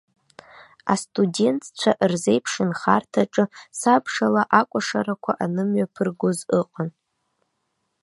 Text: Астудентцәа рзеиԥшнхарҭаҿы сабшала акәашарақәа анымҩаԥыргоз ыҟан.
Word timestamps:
Астудентцәа 0.93 1.91
рзеиԥшнхарҭаҿы 2.11 3.43
сабшала 3.79 4.43
акәашарақәа 4.59 5.31
анымҩаԥыргоз 5.43 6.39
ыҟан. 6.59 6.89